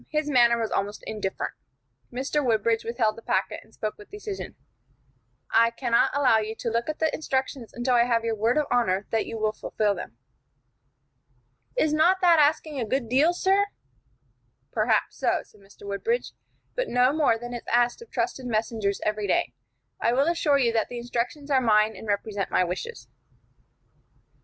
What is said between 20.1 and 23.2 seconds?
will assure you that the instructions are mine and represent my wishes."